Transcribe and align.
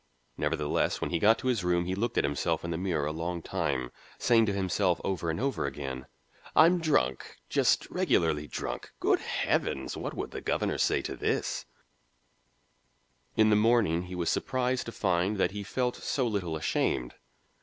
Nevertheless 0.35 0.99
when 0.99 1.11
he 1.11 1.19
got 1.19 1.37
to 1.37 1.47
his 1.47 1.63
room 1.63 1.85
he 1.85 1.93
looked 1.93 2.17
at 2.17 2.23
himself 2.23 2.65
in 2.65 2.71
the 2.71 2.75
mirror 2.79 3.05
a 3.05 3.11
long 3.11 3.39
time, 3.43 3.91
saying 4.17 4.47
to 4.47 4.51
himself 4.51 4.99
over 5.03 5.29
and 5.29 5.39
over 5.39 5.67
again, 5.67 6.07
"I'm 6.55 6.81
drunk 6.81 7.37
just 7.49 7.87
regularly 7.91 8.47
drunk. 8.47 8.93
Good 8.99 9.19
Heavens! 9.19 9.95
what 9.95 10.15
would 10.15 10.31
the 10.31 10.41
governor 10.41 10.79
say 10.79 11.03
to 11.03 11.15
this?" 11.15 11.67
In 13.35 13.51
the 13.51 13.55
morning 13.55 14.01
he 14.05 14.15
was 14.15 14.31
surprised 14.31 14.87
to 14.87 14.91
find 14.91 15.37
that 15.37 15.51
he 15.51 15.61
felt 15.61 15.97
so 15.97 16.25
little 16.25 16.55
ashamed. 16.55 17.13